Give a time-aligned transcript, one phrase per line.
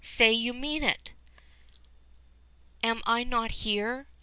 [0.03, 1.11] Say you mean it!"
[2.81, 4.07] "Am I not here?"